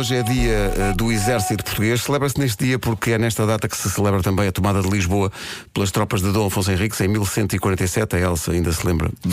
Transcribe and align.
Hoje 0.00 0.16
é 0.16 0.22
dia 0.22 0.72
eh, 0.78 0.94
do 0.96 1.12
Exército 1.12 1.62
Português. 1.62 2.00
Celebra-se 2.00 2.38
neste 2.40 2.64
dia 2.64 2.78
porque 2.78 3.10
é 3.10 3.18
nesta 3.18 3.44
data 3.44 3.68
que 3.68 3.76
se 3.76 3.90
celebra 3.90 4.22
também 4.22 4.48
a 4.48 4.52
tomada 4.52 4.80
de 4.80 4.88
Lisboa 4.88 5.30
pelas 5.74 5.90
tropas 5.90 6.22
de 6.22 6.32
Dom 6.32 6.46
Afonso 6.46 6.72
Henriques 6.72 6.98
em 7.02 7.08
1147. 7.08 8.16
A 8.16 8.18
Elsa 8.18 8.52
ainda 8.52 8.72
se 8.72 8.86
lembra. 8.86 9.10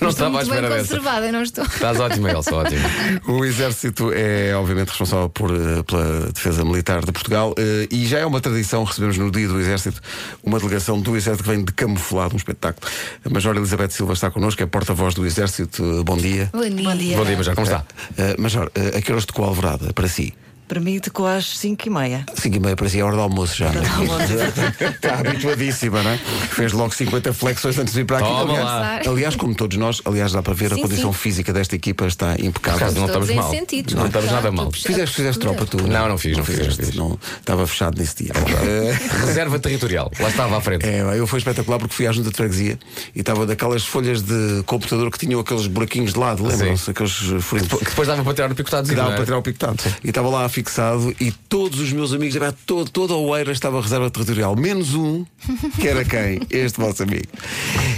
Não 0.00 0.08
Estou 0.08 0.08
estava 0.08 0.26
à 0.26 0.30
muito 0.30 0.50
bem 0.50 0.54
espera 0.54 0.68
dessa. 0.68 0.80
conservada, 0.82 1.32
não 1.32 1.42
estou. 1.42 1.64
Estás 1.64 1.98
ótima, 1.98 2.30
Elsa, 2.30 2.54
ótimo. 2.54 2.80
O 3.26 3.44
Exército 3.44 4.12
é, 4.14 4.54
obviamente, 4.54 4.88
responsável 4.90 5.28
por, 5.28 5.50
eh, 5.50 5.82
pela 5.84 6.32
defesa 6.32 6.64
militar 6.64 7.04
de 7.04 7.10
Portugal 7.10 7.54
eh, 7.58 7.88
e 7.90 8.06
já 8.06 8.20
é 8.20 8.26
uma 8.26 8.40
tradição 8.40 8.84
recebemos 8.84 9.18
no 9.18 9.30
dia 9.32 9.48
do 9.48 9.58
Exército 9.58 10.00
uma 10.44 10.58
delegação 10.60 11.00
do 11.00 11.16
Exército 11.16 11.42
que 11.42 11.50
vem 11.50 11.64
de 11.64 11.72
camuflado, 11.72 12.34
um 12.34 12.36
espetáculo. 12.36 12.86
A 13.24 13.28
Major 13.30 13.56
Elizabeth 13.56 13.90
Silva 13.90 14.12
está 14.12 14.30
connosco, 14.30 14.62
é 14.62 14.66
porta-voz 14.66 15.14
do 15.14 15.26
Exército. 15.26 16.04
Bom 16.04 16.16
dia. 16.16 16.50
Bom 16.52 16.60
dia. 16.68 17.16
Bom 17.16 17.24
dia. 17.24 17.36
Major, 17.36 17.54
como 17.54 17.66
está? 17.66 17.84
Major, 18.38 18.66
uh, 18.66 18.98
a 18.98 19.00
que 19.00 19.10
horas 19.10 19.23
a 19.32 19.48
alvorada 19.48 19.92
para 19.92 20.08
si? 20.08 20.34
Permite 20.66 21.10
com 21.10 21.26
às 21.26 21.58
5 21.58 21.86
e 21.86 21.90
meia. 21.90 22.26
5 22.34 22.56
e 22.56 22.60
meia 22.60 22.74
para 22.74 22.88
si, 22.88 22.98
é 22.98 23.04
hora 23.04 23.14
do 23.16 23.22
almoço 23.22 23.56
já. 23.56 23.68
Hora 23.68 23.80
do 23.80 23.86
almoço. 23.86 24.32
Está 24.80 25.18
habituadíssima, 25.18 26.02
não 26.02 26.10
é? 26.10 26.16
Fez 26.18 26.72
logo 26.72 26.94
50 26.94 27.32
flexões 27.34 27.78
antes 27.78 27.92
de 27.92 28.00
vir 28.00 28.06
para 28.06 28.18
aqui. 28.18 28.26
Toma 28.28 28.42
aliás, 28.42 28.64
lá. 28.64 29.00
aliás, 29.12 29.36
como 29.36 29.54
todos 29.54 29.76
nós, 29.76 30.00
aliás, 30.04 30.32
dá 30.32 30.42
para 30.42 30.54
ver 30.54 30.72
a 30.72 30.76
Sim, 30.76 30.82
condição 30.82 31.12
sim. 31.12 31.18
física 31.18 31.52
desta 31.52 31.76
equipa 31.76 32.06
está 32.06 32.34
impecável. 32.38 32.78
Por 32.78 32.84
acaso, 32.84 32.98
não 32.98 33.06
estamos 33.06 33.30
mal. 33.30 33.50
sentidos, 33.50 33.94
Não 33.94 34.06
estamos 34.06 34.30
nada 34.32 34.50
mal. 34.50 34.72
Fizeste, 34.72 35.14
fizeste 35.16 35.38
tropa 35.40 35.66
tu? 35.66 35.86
Não, 35.86 36.08
não 36.08 36.16
fiz, 36.18 36.36
não 36.36 36.44
fiz, 36.44 36.56
não 36.58 36.64
fizeste, 36.64 36.86
fiz. 36.86 36.96
não- 36.96 37.18
estava 37.38 37.66
fechado 37.66 37.98
nesse 37.98 38.24
dia. 38.24 38.32
Eh, 38.64 38.92
Reserva 39.26 39.58
territorial, 39.58 40.10
lá 40.18 40.28
estava 40.28 40.56
à 40.56 40.60
frente. 40.60 40.86
É, 40.86 41.00
eu 41.18 41.26
foi 41.26 41.38
espetacular 41.38 41.78
porque 41.78 41.94
fui 41.94 42.06
à 42.06 42.12
junta 42.12 42.30
de 42.30 42.36
freguesia 42.36 42.78
e 43.14 43.20
estava 43.20 43.44
daquelas 43.46 43.84
folhas 43.84 44.22
de 44.22 44.62
computador 44.64 45.10
que 45.10 45.18
tinham 45.18 45.38
aqueles 45.40 45.66
buraquinhos 45.66 46.12
de 46.14 46.18
lado, 46.18 46.42
lembram-se? 46.46 46.90
Aqueles 46.90 47.12
furinhos. 47.40 47.70
Que 47.72 47.84
depois 47.84 48.08
dava 48.08 48.22
para 48.24 48.32
tirar 48.34 48.50
o 48.50 48.54
picotado. 48.54 48.94
dava 48.94 49.12
para 49.12 49.24
tirar 49.24 49.38
o 49.38 49.42
pictado. 49.42 49.76
E 50.02 50.08
estava 50.08 50.28
lá 50.30 50.48
fixado 50.54 51.14
e 51.20 51.32
todos 51.32 51.80
os 51.80 51.92
meus 51.92 52.12
amigos, 52.12 52.36
epá, 52.36 52.54
todo, 52.64 52.88
toda 52.88 53.12
a 53.12 53.16
Oeira 53.16 53.50
estava 53.50 53.78
a 53.78 53.82
reserva 53.82 54.08
territorial, 54.08 54.54
menos 54.54 54.94
um, 54.94 55.24
que 55.80 55.88
era 55.88 56.04
quem? 56.04 56.40
Este 56.48 56.78
vosso 56.78 57.02
amigo. 57.02 57.26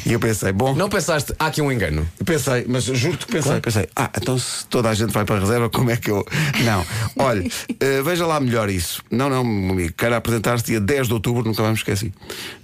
E 0.07 0.13
eu 0.13 0.19
pensei, 0.19 0.53
bom, 0.53 0.75
Não 0.75 0.89
pensaste, 0.89 1.35
há 1.39 1.47
aqui 1.47 1.61
um 1.61 1.71
engano. 1.71 2.09
pensei, 2.25 2.65
mas 2.67 2.85
juro-te 2.85 3.27
que 3.27 3.33
pensei, 3.33 3.61
pensei, 3.61 3.89
ah, 3.95 4.11
então 4.17 4.39
se 4.39 4.67
toda 4.67 4.89
a 4.89 4.95
gente 4.95 5.13
vai 5.13 5.25
para 5.25 5.37
a 5.37 5.41
reserva, 5.41 5.69
como 5.69 5.91
é 5.91 5.97
que 5.97 6.11
eu. 6.11 6.25
Não, 6.65 6.85
olha, 7.19 7.47
eh, 7.79 8.03
veja 8.03 8.27
lá 8.27 8.41
melhor 8.41 8.71
isso. 8.71 9.03
Não, 9.11 9.29
não, 9.29 9.45
meu 9.45 9.73
amigo, 9.73 9.93
quero 9.97 10.15
apresentar-se 10.15 10.65
dia 10.65 10.81
10 10.81 11.09
de 11.09 11.13
outubro, 11.13 11.45
nunca 11.45 11.61
mais 11.63 11.73
me 11.75 11.79
esqueci, 11.79 12.13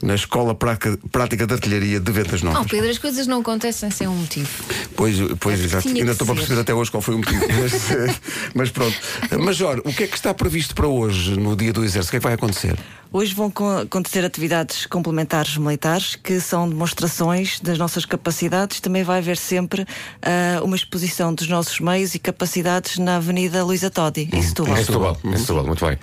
na 0.02 0.14
Escola 0.14 0.54
Prática, 0.54 0.98
Prática 1.10 1.46
de 1.46 1.52
Artilharia 1.52 2.00
de 2.00 2.12
Ventas 2.12 2.42
Novas. 2.42 2.62
Oh, 2.62 2.68
Pedro, 2.68 2.88
as 2.88 2.98
coisas 2.98 3.26
não 3.26 3.40
acontecem 3.40 3.90
sem 3.90 4.08
um 4.08 4.16
motivo. 4.16 4.48
Pois, 4.96 5.16
pois 5.40 5.60
É 5.60 5.64
exato. 5.64 5.88
Ainda 5.88 6.12
estou 6.12 6.26
para 6.26 6.36
perceber 6.36 6.60
até 6.60 6.74
hoje 6.74 6.90
qual 6.90 7.00
foi 7.02 7.14
o 7.14 7.18
motivo. 7.18 7.44
mas, 7.60 7.90
eh, 7.90 8.14
mas 8.54 8.70
pronto. 8.70 8.96
Major, 9.38 9.80
o 9.84 9.92
que 9.92 10.04
é 10.04 10.06
que 10.06 10.16
está 10.16 10.32
previsto 10.34 10.74
para 10.74 10.86
hoje, 10.86 11.38
no 11.38 11.56
dia 11.56 11.72
do 11.72 11.84
Exército? 11.84 12.08
O 12.08 12.10
que 12.12 12.16
é 12.16 12.20
que 12.20 12.24
vai 12.24 12.34
acontecer? 12.34 12.78
Hoje 13.12 13.34
vão 13.34 13.50
co- 13.50 13.78
acontecer 13.80 14.24
atividades 14.24 14.86
complementares 14.86 15.56
militares, 15.58 16.16
que 16.16 16.40
são 16.40 16.66
demonstrações 16.68 17.60
das 17.60 17.76
nossas 17.76 18.04
capacidades. 18.06 18.80
Também 18.80 19.02
vai 19.04 19.18
haver 19.18 19.36
sempre 19.36 19.86
ah, 20.22 20.60
uma 20.64 20.76
exposição 20.76 21.34
dos 21.34 21.46
nossos 21.48 21.78
meios 21.80 22.14
e 22.14 22.18
capacidades 22.18 22.98
na 22.98 23.16
Avenida 23.16 23.62
Luísa 23.64 23.90
Todi, 23.90 24.28
Setúbal. 24.42 24.74
Em 24.78 24.84
Setúbal, 24.84 25.18
em 25.24 25.36
Setúbal, 25.36 25.66
muito 25.66 25.84
bem. 25.84 25.98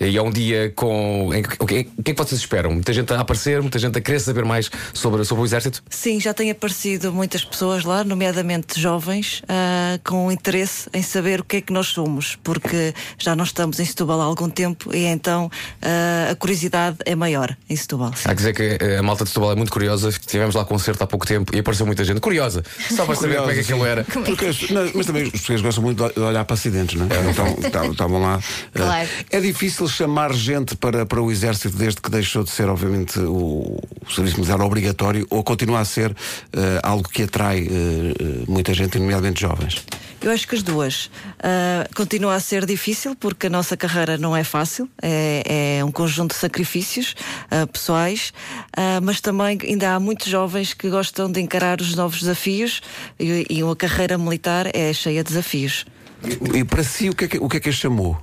E 0.00 0.16
é 0.16 0.22
um 0.22 0.30
dia 0.30 0.72
com. 0.74 1.28
O 1.28 1.66
que, 1.66 1.86
o 1.98 2.02
que 2.02 2.10
é 2.10 2.14
que 2.14 2.22
vocês 2.22 2.40
esperam? 2.40 2.70
Muita 2.72 2.92
gente 2.92 3.12
a 3.12 3.20
aparecer, 3.20 3.60
muita 3.60 3.78
gente 3.78 3.96
a 3.98 4.00
querer 4.00 4.20
saber 4.20 4.44
mais 4.44 4.70
sobre, 4.92 5.24
sobre 5.24 5.42
o 5.42 5.46
Exército? 5.46 5.82
Sim, 5.88 6.20
já 6.20 6.32
têm 6.34 6.50
aparecido 6.50 7.12
muitas 7.12 7.44
pessoas 7.44 7.84
lá, 7.84 8.02
nomeadamente 8.04 8.80
jovens, 8.80 9.42
ah, 9.48 9.98
com 10.04 10.30
interesse 10.30 10.88
em 10.92 11.02
saber 11.02 11.40
o 11.40 11.44
que 11.44 11.56
é 11.56 11.60
que 11.60 11.72
nós 11.72 11.86
somos, 11.88 12.36
porque 12.42 12.94
já 13.18 13.34
não 13.36 13.44
estamos 13.44 13.78
em 13.80 13.84
Setúbal 13.84 14.20
há 14.20 14.24
algum 14.24 14.48
tempo 14.50 14.94
e 14.94 15.04
então 15.04 15.50
ah, 15.82 16.28
a 16.30 16.34
curiosidade 16.34 16.96
é 17.04 17.14
maior 17.14 17.56
em 17.68 17.76
Setúbal. 17.76 18.12
sim. 18.14 18.24
Há 18.28 18.30
que 18.30 18.36
dizer 18.36 18.52
que 18.54 18.78
eh, 18.84 18.96
a 18.98 19.02
malta 19.02 19.24
de 19.24 19.30
Setúbal 19.30 19.52
é 19.52 19.54
muito 19.54 19.72
curiosa. 19.72 20.10
Tivemos 20.12 20.54
lá 20.54 20.64
concerto 20.64 21.02
há 21.04 21.06
pouco 21.06 21.26
tempo 21.26 21.54
e 21.54 21.58
apareceu 21.60 21.86
muita 21.86 22.04
gente 22.04 22.20
curiosa, 22.20 22.62
só 22.94 23.04
para 23.04 23.14
saber 23.14 23.36
como 23.38 23.50
é 23.50 23.54
que 23.54 23.60
aquilo 23.60 23.84
era. 23.86 24.04
Porque 24.24 24.46
as- 24.46 24.70
não, 24.70 24.90
mas 24.94 25.06
também 25.06 25.24
os 25.24 25.30
portugueses 25.30 25.62
gostam 25.62 25.82
muito 25.84 26.08
de 26.12 26.20
olhar 26.20 26.44
para 26.44 26.54
acidentes, 26.54 26.98
não 26.98 27.06
é? 27.06 27.30
Então 27.30 27.70
tá- 27.70 27.86
estavam 27.86 28.20
lá. 28.20 28.40
eh, 28.74 28.78
Claro. 28.78 29.08
É 29.30 29.40
difícil 29.40 29.83
chamar 29.88 30.32
gente 30.32 30.76
para, 30.76 31.06
para 31.06 31.20
o 31.20 31.30
Exército 31.30 31.76
desde 31.76 32.00
que 32.00 32.10
deixou 32.10 32.42
de 32.42 32.50
ser, 32.50 32.68
obviamente, 32.68 33.18
o, 33.18 33.78
o 34.06 34.12
serviço 34.12 34.36
militar 34.36 34.60
obrigatório 34.60 35.26
ou 35.30 35.42
continua 35.42 35.80
a 35.80 35.84
ser 35.84 36.14
eh, 36.52 36.80
algo 36.82 37.08
que 37.08 37.22
atrai 37.22 37.66
eh, 37.66 38.44
muita 38.48 38.72
gente, 38.74 38.98
nomeadamente 38.98 39.40
jovens. 39.40 39.84
Eu 40.24 40.30
acho 40.30 40.48
que 40.48 40.54
as 40.54 40.62
duas. 40.62 41.10
Ah, 41.38 41.86
continua 41.94 42.34
a 42.34 42.40
ser 42.40 42.64
difícil 42.64 43.14
porque 43.14 43.48
a 43.48 43.50
nossa 43.50 43.76
carreira 43.76 44.16
não 44.16 44.34
é 44.34 44.42
fácil, 44.42 44.88
é, 45.02 45.76
é 45.78 45.84
um 45.84 45.92
conjunto 45.92 46.32
de 46.32 46.40
sacrifícios 46.40 47.14
ah, 47.50 47.66
pessoais, 47.66 48.32
ah, 48.74 49.00
mas 49.02 49.20
também 49.20 49.58
ainda 49.62 49.94
há 49.94 50.00
muitos 50.00 50.26
jovens 50.28 50.72
que 50.72 50.88
gostam 50.88 51.30
de 51.30 51.42
encarar 51.42 51.78
os 51.82 51.94
novos 51.94 52.20
desafios 52.20 52.80
e, 53.20 53.44
e 53.50 53.62
a 53.62 53.76
carreira 53.76 54.16
militar 54.16 54.74
é 54.74 54.94
cheia 54.94 55.22
de 55.22 55.28
desafios. 55.28 55.84
E, 56.24 56.60
e 56.60 56.64
para 56.64 56.82
si, 56.82 57.10
o 57.10 57.14
que 57.14 57.26
é 57.26 57.28
que, 57.28 57.38
o 57.38 57.46
que, 57.46 57.58
é 57.58 57.60
que 57.60 57.68
a 57.68 57.72
chamou? 57.72 58.16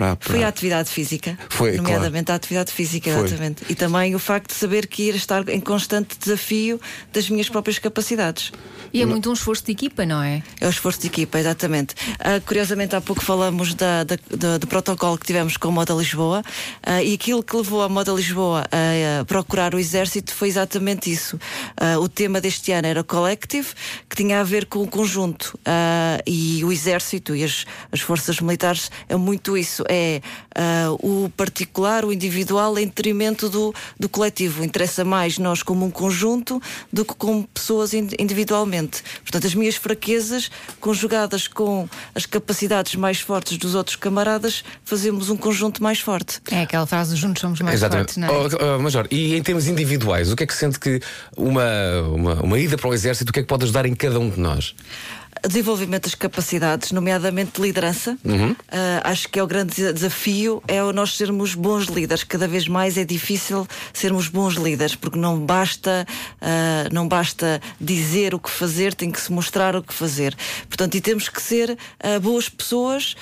Para, 0.00 0.16
para- 0.16 0.30
Foi 0.32 0.42
a 0.42 0.48
atividade 0.48 0.88
física, 0.88 1.38
Foi, 1.50 1.76
nomeadamente 1.76 2.32
a 2.32 2.34
atividade 2.34 2.72
física, 2.72 3.12
Foi. 3.12 3.24
exatamente. 3.26 3.62
E 3.68 3.74
também 3.74 4.14
o 4.14 4.18
facto 4.18 4.48
de 4.48 4.54
saber 4.54 4.86
que 4.86 5.02
ir 5.02 5.14
estar 5.14 5.46
em 5.50 5.60
constante 5.60 6.16
desafio 6.18 6.80
das 7.12 7.28
minhas 7.28 7.50
próprias 7.50 7.78
capacidades. 7.78 8.50
E 8.92 9.02
é 9.02 9.06
muito 9.06 9.30
um 9.30 9.34
esforço 9.34 9.64
de 9.66 9.70
equipa, 9.72 10.04
não 10.06 10.20
é? 10.22 10.42
É 10.60 10.66
o 10.66 10.70
esforço 10.70 11.00
de 11.00 11.06
equipa, 11.06 11.38
exatamente. 11.38 11.94
Ah, 12.18 12.40
curiosamente, 12.44 12.96
há 12.96 13.00
pouco 13.00 13.22
falamos 13.22 13.72
da, 13.74 14.02
da- 14.02 14.16
da- 14.36 14.58
do 14.58 14.66
protocolo 14.66 15.16
que 15.16 15.26
tivemos 15.26 15.56
com 15.56 15.68
a 15.68 15.70
Moda 15.70 15.92
Lisboa 15.94 16.42
ah, 16.82 17.00
e 17.02 17.14
aquilo 17.14 17.40
que 17.42 17.54
levou 17.54 17.82
a 17.82 17.88
Moda 17.88 18.10
Lisboa 18.10 18.62
a, 18.72 19.20
ah, 19.20 19.24
procurar 19.26 19.74
o 19.74 19.78
Exército 19.78 20.32
foi 20.34 20.48
exatamente 20.48 21.12
isso. 21.12 21.38
Ah, 21.76 21.98
o 22.00 22.08
tema 22.08 22.40
deste 22.40 22.72
ano 22.72 22.88
era 22.88 23.00
o 23.02 23.04
Collective, 23.04 23.68
que 24.08 24.16
tinha 24.16 24.40
a 24.40 24.42
ver 24.44 24.64
com 24.66 24.80
o 24.82 24.88
conjunto. 24.88 25.56
E 26.26 26.64
o 26.64 26.72
Exército 26.72 27.36
e 27.36 27.44
as, 27.44 27.64
as 27.92 28.00
forças 28.00 28.40
militares 28.40 28.90
é 29.08 29.14
muito 29.14 29.56
isso. 29.56 29.84
É 29.92 30.20
ah, 30.54 30.92
o 31.00 31.28
particular, 31.36 32.04
o 32.04 32.12
individual, 32.12 32.78
em 32.78 32.86
detrimento 32.86 33.48
do, 33.48 33.74
do 33.98 34.08
coletivo. 34.08 34.64
Interessa 34.64 35.04
mais 35.04 35.36
nós 35.36 35.64
como 35.64 35.84
um 35.84 35.90
conjunto 35.90 36.62
do 36.92 37.04
que 37.04 37.12
como 37.14 37.46
pessoas 37.48 37.92
in- 37.92 38.08
individualmente. 38.16 39.02
Portanto, 39.22 39.48
as 39.48 39.54
minhas 39.54 39.74
fraquezas, 39.74 40.48
conjugadas 40.78 41.48
com 41.48 41.88
as 42.14 42.24
capacidades 42.24 42.94
mais 42.94 43.20
fortes 43.20 43.58
dos 43.58 43.74
outros 43.74 43.96
camaradas, 43.96 44.62
fazemos 44.84 45.28
um 45.28 45.36
conjunto 45.36 45.82
mais 45.82 45.98
forte. 45.98 46.40
É 46.52 46.62
aquela 46.62 46.86
frase 46.86 47.16
juntos 47.16 47.40
somos 47.40 47.60
mais 47.60 47.74
Exatamente. 47.74 48.14
fortes, 48.14 48.16
não 48.16 48.28
é? 48.28 48.72
Oh, 48.72 48.76
oh, 48.76 48.82
Major, 48.82 49.08
e 49.10 49.34
em 49.34 49.42
termos 49.42 49.66
individuais, 49.66 50.30
o 50.30 50.36
que 50.36 50.44
é 50.44 50.46
que 50.46 50.54
sente 50.54 50.78
que 50.78 51.00
uma, 51.36 51.64
uma, 52.14 52.34
uma 52.42 52.58
ida 52.60 52.76
para 52.78 52.88
o 52.88 52.94
Exército, 52.94 53.30
o 53.30 53.32
que 53.32 53.40
é 53.40 53.42
que 53.42 53.48
pode 53.48 53.64
ajudar 53.64 53.86
em 53.86 53.94
cada 53.94 54.20
um 54.20 54.30
de 54.30 54.38
nós? 54.38 54.74
Desenvolvimento 55.46 56.04
das 56.04 56.14
capacidades, 56.14 56.92
nomeadamente 56.92 57.52
de 57.56 57.62
liderança. 57.62 58.16
Ah, 58.70 59.00
acho 59.10 59.28
que 59.28 59.38
é 59.38 59.42
o 59.42 59.46
grande 59.46 59.74
desa- 59.74 59.92
desafio 59.92 60.62
é 60.68 60.82
o 60.82 60.92
nós 60.92 61.16
sermos 61.16 61.54
bons 61.54 61.86
líderes. 61.86 62.22
Cada 62.24 62.46
vez 62.46 62.68
mais 62.68 62.96
é 62.98 63.04
difícil 63.04 63.66
sermos 63.92 64.28
bons 64.28 64.54
líderes, 64.54 64.94
porque 64.94 65.18
não 65.18 65.38
basta, 65.38 66.06
ah, 66.40 66.88
não 66.92 67.08
basta 67.08 67.60
dizer 67.80 68.34
o 68.34 68.38
que 68.38 68.50
fazer, 68.50 68.94
tem 68.94 69.10
que 69.10 69.20
se 69.20 69.32
mostrar 69.32 69.74
o 69.74 69.82
que 69.82 69.94
fazer. 69.94 70.36
Portanto, 70.68 70.94
e 70.96 71.00
temos 71.00 71.28
que 71.28 71.40
ser 71.42 71.76
ah, 72.02 72.18
boas 72.20 72.48
pessoas, 72.48 73.16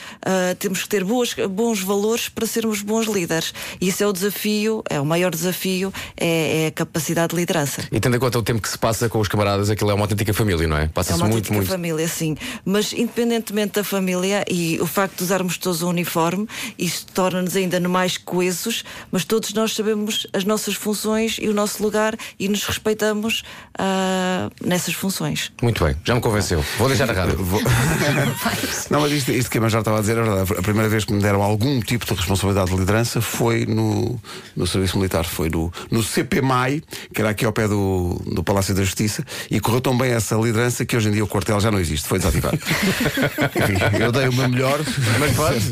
temos 0.59 0.83
que 0.83 0.89
ter 0.89 1.05
boas, 1.05 1.35
bons 1.51 1.81
valores 1.81 2.29
para 2.29 2.47
sermos 2.47 2.83
bons 2.83 3.07
líderes. 3.07 3.53
E 3.81 3.89
esse 3.89 4.03
é 4.03 4.07
o 4.07 4.13
desafio, 4.13 4.83
é 4.91 5.01
o 5.01 5.07
maior 5.07 5.31
desafio, 5.31 5.93
é, 6.17 6.65
é 6.65 6.67
a 6.67 6.71
capacidade 6.71 7.31
de 7.31 7.37
liderança. 7.37 7.83
E 7.93 8.01
tendo 8.01 8.17
em 8.17 8.21
conta 8.21 8.39
o 8.39 8.43
tempo 8.43 8.61
que 8.61 8.69
se 8.69 8.79
passa 8.79 9.09
com 9.09 9.19
os 9.21 9.29
camaradas, 9.29 9.71
aquilo 9.71 9.91
é 9.91 9.95
uma 9.95 10.05
autêntica 10.05 10.33
família, 10.35 10.67
não 10.67 10.77
é? 10.77 10.85
É 10.85 10.89
Passa-se 10.89 11.21
uma 11.21 11.29
muito, 11.29 11.53
muito. 11.53 11.69
família, 11.69 12.08
sim. 12.09 12.37
Mas 12.65 12.93
independentemente 12.93 13.75
da 13.75 13.85
família 13.85 14.45
e 14.51 14.79
o 14.81 14.87
facto 14.87 15.19
de 15.19 15.25
usarmos 15.25 15.57
todos 15.59 15.83
o 15.83 15.89
uniforme, 15.89 16.49
isso 16.79 17.07
torna-nos 17.15 17.55
ainda 17.57 17.79
mais 17.89 18.17
coesos, 18.17 18.85
mas 19.13 19.25
todos 19.25 19.53
nós 19.53 19.75
sabemos 19.75 20.27
as 20.33 20.45
nossas 20.45 20.75
funções 20.75 21.37
e 21.41 21.49
o 21.49 21.55
nosso 21.55 21.83
lugar 21.83 22.17
e 22.39 22.49
nos 22.49 22.65
respeitamos 22.65 23.43
ah, 23.79 24.51
nessas 24.65 24.95
funções. 24.95 25.53
Muito 25.63 25.85
bem, 25.85 25.95
já 26.05 26.15
me 26.15 26.21
convenceu. 26.21 26.65
Vou 26.79 26.89
deixar 26.89 27.09
a 27.11 27.13
rádio. 27.13 27.37
Vou- 27.45 27.61
Não, 28.91 29.01
mas 29.01 29.13
isto, 29.13 29.31
isto 29.33 29.51
que 29.51 29.59
a 29.59 29.61
Major 29.61 29.81
estava 29.81 29.99
a 29.99 30.01
dizer 30.01 30.17
é 30.19 30.23
verdade. 30.23 30.53
A 30.59 30.63
primeira 30.63 30.89
vez 30.89 31.05
que 31.05 31.13
me 31.13 31.21
deram 31.23 31.43
algum 31.43 31.81
tipo 31.81 32.05
de 32.07 32.15
responsabilidade 32.15 32.71
de 32.71 32.77
liderança 32.77 33.21
foi 33.21 33.67
no, 33.67 34.19
no 34.57 34.67
Serviço 34.67 34.97
Militar, 34.97 35.25
foi 35.25 35.49
no, 35.51 35.73
no 35.91 36.03
CPMAI, 36.03 36.83
que 37.13 37.21
era 37.21 37.31
aqui 37.31 37.45
ao 37.45 37.53
pé 37.53 37.69
do, 37.69 38.21
do 38.27 38.43
Palácio 38.43 38.75
da 38.75 38.83
Justiça, 38.83 39.25
e 39.51 39.61
correu 39.61 39.81
tão 39.81 39.97
bem 39.97 40.11
essa 40.13 40.35
liderança 40.37 40.85
que 40.85 40.97
hoje 40.97 41.09
em 41.09 41.13
dia 41.13 41.25
o 41.25 41.29
quartel 41.29 41.61
já 41.61 41.71
não 41.71 41.79
existe, 41.79 41.98
foi 42.07 42.19
desativado. 42.19 42.57
Enfim, 42.59 44.03
eu 44.03 44.13
dei 44.13 44.29
o 44.29 44.33
meu 44.33 44.49
melhor, 44.49 44.79
mas 45.19 45.33
pronto, 45.37 45.63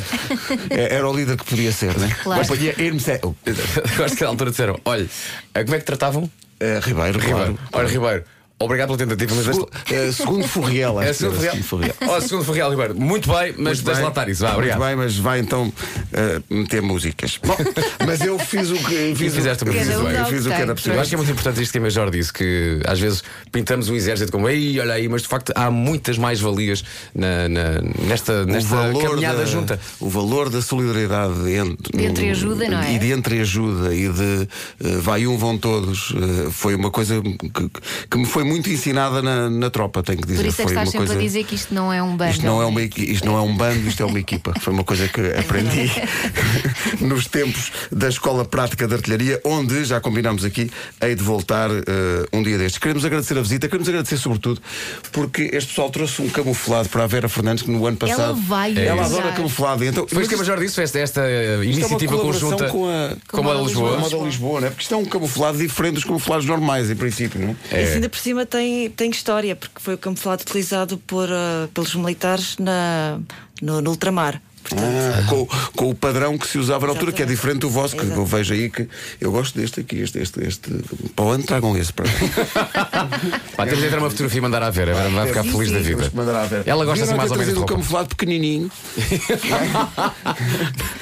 é- 0.71 0.95
era 0.95 1.09
o 1.09 1.15
líder 1.17 1.37
que 1.37 1.45
podia 1.45 1.71
ser, 1.73 1.97
né? 1.99 2.09
Claro. 2.23 2.39
Mas 2.41 2.49
podia 2.49 2.75
ir-me 2.81 2.99
ser- 3.01 3.21
oh, 3.23 3.35
Gosto 3.97 4.17
que 4.17 4.23
na 4.25 4.29
altura 4.31 4.51
disseram: 4.51 4.79
olha, 4.85 5.07
eh, 5.55 5.63
como 5.65 5.77
é 5.77 5.79
que 5.79 5.85
tratavam? 5.85 6.31
eh, 6.59 6.81
Ribeiro, 6.83 7.19
Ribeiro. 7.19 7.37
claro. 7.55 7.59
Olha, 7.73 7.89
Ribeiro, 7.89 8.25
Obrigado 8.59 8.89
pela 8.89 8.99
tentativa, 8.99 9.35
mas 9.35 9.45
Segu- 9.45 9.69
eh, 9.91 10.13
segundo 10.13 10.49
Furriel, 10.49 10.99
acho 10.99 11.09
É 11.09 11.13
que 11.13 11.19
segundo 11.19 11.41
segundo 11.41 11.63
Furriel. 11.65 11.95
Ó, 12.09 12.21
segundo 12.21 12.45
Ferreira 12.45 12.71
Ribeiro, 12.71 12.95
muito 12.99 13.29
bem, 13.31 13.55
mas 13.59 13.83
deixa 13.83 14.01
lá 14.01 14.09
estar 14.09 14.29
isso. 14.31 14.41
Vá, 14.41 14.49
Muito 14.49 14.59
obrigado. 14.61 14.81
bem, 14.87 14.97
mas 14.97 15.19
vai 15.19 15.41
então 15.41 15.71
eh, 16.13 16.41
meter 16.49 16.81
músicas. 16.81 17.39
Bom, 17.45 17.55
mas 18.07 18.21
eu 18.23 18.39
fiz 18.39 18.71
o 18.71 18.77
que 18.77 19.15
fiz 19.15 19.33
o, 19.33 19.37
fizeste 19.37 19.63
muito 19.67 19.77
eu 19.79 19.85
fiz 19.85 19.95
bem. 19.95 20.05
o- 20.07 20.11
eu 20.11 20.25
fiz 20.25 20.47
o 20.47 20.49
que 20.49 20.55
era 20.55 20.71
Eu 20.71 20.75
possível. 20.75 20.99
acho 21.01 21.09
que 21.11 21.15
é 21.15 21.19
muito 21.19 21.31
importante 21.33 21.61
isto 21.63 21.73
que 21.73 21.79
a 21.79 21.81
Major 21.83 22.11
disse, 22.11 22.33
que 22.33 22.81
às 22.87 22.99
vezes 22.99 23.23
pintamos 23.53 23.91
o 23.91 23.95
exército 23.95 24.33
como 24.33 24.49
ei, 24.49 24.81
olha 24.81 24.95
aí, 24.95 25.07
mas 25.07 25.21
de 25.23 25.29
facto 25.29 25.53
há 25.55 25.71
muitas 25.71 26.17
mais 26.17 26.41
valias 26.41 26.83
na, 27.15 27.51
na- 27.51 27.81
nesta, 28.09 28.47
nesta 28.47 28.75
caminhada 29.03 29.39
da, 29.41 29.45
junta. 29.45 29.79
O 30.01 30.09
valor 30.09 30.49
da 30.49 30.63
solidariedade 30.63 31.53
entre, 31.53 31.99
De 31.99 32.07
entreajuda, 32.07 32.69
não 32.71 32.79
é? 32.81 32.95
E 32.95 32.99
de 32.99 33.13
entreajuda 33.13 33.95
e 33.95 34.09
de 34.09 34.49
eh, 34.83 34.97
vai 34.99 35.27
um, 35.27 35.37
vão 35.37 35.59
todos. 35.59 36.15
foi 36.53 36.75
uma 36.75 36.91
coisa 36.91 37.21
que, 37.21 37.71
que 38.11 38.17
me 38.19 38.25
foi 38.25 38.46
muito 38.47 38.71
ensinada 38.71 39.21
na, 39.23 39.51
na 39.51 39.71
tropa, 39.71 40.03
tenho 40.03 40.19
que 40.21 40.27
dizer. 40.27 40.43
Por 40.43 40.49
isso 40.49 40.63
é 40.63 40.65
que 40.65 40.73
foi 40.73 40.83
estás 40.83 40.89
uma 40.89 40.93
sempre 40.93 41.07
coisa... 41.09 41.21
a 41.21 41.25
dizer 41.25 41.45
que 41.45 41.55
isto 41.55 41.75
não 41.75 41.93
é 41.93 42.03
um 42.03 42.17
bando. 42.17 42.31
Isto 42.33 42.47
não, 42.47 42.63
é 42.63 42.67
uma, 42.67 42.83
isto 42.83 43.27
não 43.27 43.37
é 43.37 43.41
um 43.41 43.57
bando, 43.57 43.89
isto 43.89 44.03
é 44.03 44.07
uma 44.07 44.19
equipa. 44.19 44.55
Foi 44.61 44.73
uma 44.73 44.85
coisa 44.85 45.09
que 45.09 45.21
aprendi 45.21 45.91
nos 47.01 47.27
tempos 47.27 47.71
da 47.91 48.09
Escola 48.09 48.45
Prática 48.45 48.87
de 48.87 48.95
Artilharia, 48.95 49.41
onde, 49.45 49.85
já 49.85 50.01
combinamos 50.01 50.45
aqui, 50.45 50.71
hei 51.01 51.15
de 51.15 51.23
voltar 51.23 51.71
eh, 51.71 52.27
um 52.33 52.43
dia 52.43 52.59
destes. 52.59 52.79
Queremos 52.79 53.05
agradecer 53.05 53.37
a 53.39 53.43
visita, 53.43 53.67
queremos 53.69 53.89
agradecer 53.89 54.17
sobretudo 54.17 54.61
porque 55.13 55.51
este 55.53 55.69
pessoal 55.69 55.91
trouxe 55.91 56.23
um 56.23 56.29
camuflado 56.29 56.89
para 56.89 57.05
a 57.05 57.07
Vera 57.07 57.29
Fernandes 57.29 57.63
que 57.63 57.71
no 57.71 57.87
ano 57.87 57.97
Ela 58.01 58.11
passado. 58.11 58.35
vai 58.43 58.77
Ela 58.77 59.03
usar. 59.07 59.19
adora 59.19 59.33
camuflado. 59.35 59.85
Então, 59.85 60.07
Foi 60.07 60.21
isso 60.23 60.29
que 60.29 60.35
a 60.35 60.39
Major 60.39 60.59
disse, 60.59 60.81
esta, 60.81 60.99
esta 60.99 61.21
isto 61.21 61.31
é 61.31 61.65
iniciativa 61.65 62.13
colaboração 62.13 62.51
conjunta 62.51 62.69
com 62.71 62.89
a, 62.89 63.17
com 63.29 63.51
a 63.51 63.55
com 63.55 63.65
Lisboa. 63.65 63.97
a 63.97 63.99
Moda 64.01 64.17
Lisboa, 64.19 64.61
não 64.61 64.67
é? 64.69 64.71
Porque 64.71 64.83
isto 64.83 64.95
é 64.95 64.97
um 64.97 65.05
camuflado 65.05 65.59
diferente 65.59 65.95
dos 65.95 66.05
camuflados 66.05 66.47
normais, 66.47 66.91
em 66.91 66.97
princípio, 66.97 67.41
não 67.41 67.57
é? 67.73 67.81
E 67.81 67.85
assim, 67.85 67.95
ainda 67.95 68.09
por 68.09 68.19
cima 68.19 68.36
tem, 68.45 68.91
tem 68.91 69.11
história, 69.11 69.57
porque 69.57 69.81
foi 69.81 69.95
o 69.95 69.99
camuflado 69.99 70.43
utilizado 70.43 70.99
por, 70.99 71.31
ah, 71.31 71.69
pelos 71.73 71.95
militares 71.95 72.59
na, 72.59 73.21
no, 73.63 73.81
no 73.81 73.91
ultramar. 73.91 74.43
Portanto, 74.69 74.87
Ah, 74.87 75.23
com, 75.29 75.47
com 75.77 75.91
o 75.91 75.95
padrão 75.95 76.37
que 76.39 76.47
se 76.47 76.59
usava 76.59 76.87
na 76.87 76.93
altura, 76.93 77.13
que 77.13 77.23
é 77.23 77.27
diferente 77.27 77.61
do 77.61 77.71
vosso, 77.71 77.97
que 77.97 78.05
eu 78.05 78.25
vejo 78.27 78.53
aí 78.55 78.71
que 78.71 78.89
eu 79.21 79.31
gosto 79.33 79.59
deste 79.59 79.81
aqui, 79.81 80.01
este, 80.01 80.19
este, 80.19 80.45
este. 80.45 80.71
Para 81.15 81.25
o 81.25 81.31
ano 81.31 81.45
tragam 81.45 81.77
esse 81.77 81.93
para 81.93 82.07
Pá, 83.57 83.65
temos 83.67 83.81
de 83.81 83.87
entrar 83.87 83.99
uma 83.99 84.11
fotografia 84.11 84.39
e 84.39 84.41
mandar 84.43 84.63
a 84.63 84.71
Vera 84.71 84.95
vai 84.95 85.27
ficar 85.29 85.43
Sim, 85.45 85.53
feliz 85.53 85.69
sim. 85.69 85.75
da 85.75 85.81
vida. 85.81 86.13
Ela 86.67 86.85
gosta 86.85 87.05
assim 87.05 87.15
mais 87.15 87.31
ou 87.31 87.39
menos 87.39 87.57
um 87.57 87.67
camuflado 87.67 88.09
pequenininho. 88.09 88.71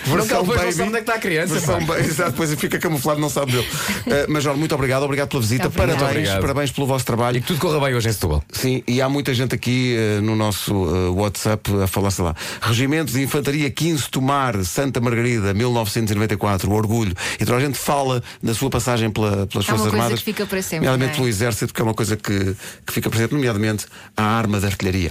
Porque 0.04 0.16
Versão 0.16 0.36
ela 0.38 0.46
não 0.46 0.54
baby. 0.56 0.72
sabe 0.72 0.88
onde 0.88 0.96
é 0.96 1.00
que 1.00 1.02
está 1.02 1.14
a 1.14 1.18
criança. 1.18 1.54
Versão 1.54 1.78
Exato, 1.98 2.30
depois 2.32 2.54
fica 2.54 2.78
camuflado, 2.78 3.20
não 3.20 3.28
sabe 3.30 3.52
dele. 3.52 3.66
Uh, 4.06 4.30
Major, 4.32 4.56
muito 4.56 4.74
obrigado, 4.74 5.02
obrigado 5.02 5.28
pela 5.28 5.40
visita. 5.42 5.70
Parabéns, 5.70 6.02
obrigado. 6.02 6.40
parabéns 6.40 6.70
pelo 6.70 6.86
vosso 6.86 7.04
E 7.04 7.06
trabalho. 7.06 7.40
que 7.40 7.46
tudo 7.46 7.58
corra 7.60 7.80
bem 7.80 7.94
hoje 7.94 8.08
em 8.08 8.12
Setúbal. 8.12 8.42
Sim, 8.52 8.82
e 8.86 9.00
há 9.00 9.08
muita 9.08 9.32
gente 9.34 9.54
aqui 9.54 9.96
eh, 9.96 10.20
no 10.20 10.36
nosso 10.36 10.72
eh, 10.72 11.08
WhatsApp 11.10 11.70
a 11.82 11.86
falar, 11.86 12.10
sei 12.10 12.24
lá, 12.24 12.34
Regimento 12.60 13.12
de 13.12 13.22
Infantaria 13.22 13.53
15 13.70 14.08
Tomar, 14.10 14.64
Santa 14.64 15.00
Margarida, 15.00 15.52
1994, 15.54 16.70
o 16.70 16.74
Orgulho. 16.74 17.14
E 17.40 17.44
toda 17.44 17.58
a 17.58 17.60
gente 17.60 17.78
fala 17.78 18.22
da 18.42 18.54
sua 18.54 18.70
passagem 18.70 19.10
pela- 19.10 19.46
pelas 19.46 19.66
É 19.68 19.72
uma 19.72 19.78
Forças 19.78 19.80
coisa 19.82 19.96
Armadas. 19.96 20.18
que 20.20 20.24
fica 20.24 20.46
para 20.46 20.62
sempre, 20.62 20.86
Nomeadamente 20.86 21.12
é? 21.12 21.16
pelo 21.16 21.28
Exército, 21.28 21.72
que 21.74 21.80
é 21.80 21.84
uma 21.84 21.94
coisa 21.94 22.16
que, 22.16 22.56
que 22.86 22.92
fica 22.92 23.08
para 23.10 23.18
sempre, 23.18 23.36
nomeadamente 23.36 23.86
a 24.16 24.22
arma 24.22 24.58
de 24.60 24.66
artilharia. 24.66 25.10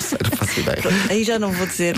Sério, 0.00 0.26
não 0.30 0.36
faço 0.36 0.60
ideia. 0.60 0.78
aí 1.10 1.24
já 1.24 1.38
não 1.38 1.52
vou 1.52 1.66
dizer. 1.66 1.96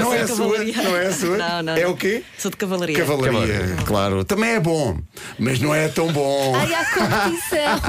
Não 0.00 0.12
é 0.14 0.22
a 0.22 0.26
sua? 0.26 0.36
cavalaria. 0.36 0.82
Não 0.82 0.96
é 0.96 1.06
a 1.06 1.12
sua? 1.12 1.36
Não, 1.36 1.62
não, 1.62 1.72
É 1.76 1.84
não. 1.84 1.90
o 1.92 1.96
quê? 1.96 2.22
Sou 2.38 2.50
de 2.50 2.56
cavalaria. 2.56 2.96
Cavalaria, 2.96 3.76
claro. 3.84 4.24
Também 4.24 4.50
é 4.50 4.60
bom, 4.60 4.98
mas 5.38 5.60
não 5.60 5.74
é 5.74 5.88
tão 5.88 6.12
bom. 6.12 6.54
Ai, 6.56 6.74
há 6.74 6.84
competição. 6.84 7.80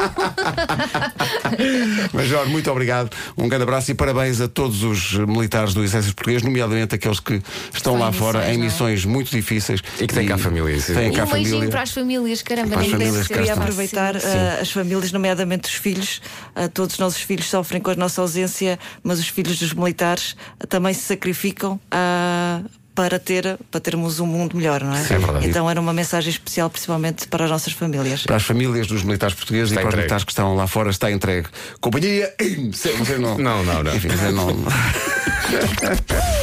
Major, 2.14 2.48
muito 2.48 2.70
obrigado. 2.72 3.10
Um 3.38 3.48
grande 3.48 3.64
abraço 3.64 3.92
e 3.92 3.94
parabéns 3.94 4.40
a 4.42 4.48
todos 4.48 4.84
os 4.84 5.14
militares 5.14 5.74
do 5.74 5.84
Exército 5.84 6.16
Português, 6.16 6.42
nomeadamente 6.44 6.87
aqueles 6.95 7.19
que 7.19 7.42
estão 7.74 7.98
lá 7.98 8.12
fora 8.12 8.39
missões, 8.39 8.54
em 8.56 8.57
não 8.57 8.63
é? 8.63 8.68
missões 8.68 9.06
muito 9.06 9.31
difíceis. 9.31 9.81
E 10.00 10.07
que 10.07 10.13
têm 10.13 10.28
cá 10.28 10.38
família, 10.38 10.80
sim. 10.80 10.94
Têm 10.94 11.12
E 11.12 11.16
cá 11.16 11.24
um 11.24 11.28
beijinho 11.31 11.50
família. 11.54 11.69
para 11.69 11.81
as 11.81 11.92
famílias, 11.92 12.42
caramba, 12.42 12.69
Para 12.69 12.80
as 12.81 12.81
nem 12.84 12.92
famílias 12.92 13.13
deve 13.16 13.28
que 13.28 13.34
cá 13.34 13.39
Queria 13.39 13.51
estão. 13.51 13.63
aproveitar 13.63 14.16
ah, 14.18 14.60
as 14.62 14.72
famílias, 14.72 15.12
nomeadamente 15.12 15.68
os 15.69 15.75
filhos. 15.75 16.22
Ah, 16.56 16.68
todos 16.68 16.94
os 16.95 17.00
nossos 17.00 17.22
filhos 17.22 17.48
sofrem 17.50 17.81
com 17.81 17.92
a 17.92 17.95
nossa 17.95 18.22
ausência, 18.22 18.80
mas 19.04 19.19
os 19.19 19.28
filhos 19.28 19.60
dos 19.60 19.74
militares 19.74 20.36
ah, 20.60 20.68
também 20.68 20.94
se 20.94 21.01
sacrificam 21.01 21.80
ah, 21.92 22.62
para, 22.95 23.19
ter, 23.19 23.60
para 23.69 23.80
termos 23.80 24.19
um 24.19 24.25
mundo 24.25 24.57
melhor, 24.57 24.83
não 24.83 24.92
é? 24.95 25.04
Sim, 25.04 25.13
é 25.13 25.19
verdade. 25.19 25.45
Então 25.48 25.69
era 25.69 25.80
uma 25.80 25.94
mensagem 25.94 26.31
especial, 26.31 26.68
principalmente 26.68 27.28
para 27.28 27.45
as 27.45 27.51
nossas 27.51 27.72
famílias. 27.74 28.24
Para 28.24 28.38
as 28.38 28.44
famílias 28.44 28.88
dos 28.88 29.04
militares 29.04 29.36
portugueses 29.36 29.69
Está 29.69 29.81
e 29.81 29.83
para 29.83 29.90
os 29.90 29.94
entregue. 29.94 29.98
militares 30.01 30.24
que 30.24 30.31
estão 30.31 30.56
lá 30.56 30.66
fora 30.66 30.90
está 30.90 31.12
entregue. 31.12 31.48
Companhia. 31.80 32.33
Você 32.74 33.18
não. 33.19 33.38
Não, 33.38 33.63
não, 33.63 33.83
não. 33.83 33.95
Enfim, 33.95 34.07
você 34.07 34.31
não. 34.31 34.48